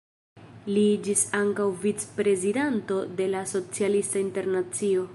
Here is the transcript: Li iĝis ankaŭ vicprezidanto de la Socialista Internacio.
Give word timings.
Li 0.69 0.85
iĝis 0.93 1.21
ankaŭ 1.41 1.67
vicprezidanto 1.85 2.99
de 3.21 3.31
la 3.35 3.45
Socialista 3.55 4.25
Internacio. 4.29 5.09